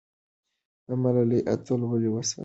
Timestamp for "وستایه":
2.11-2.39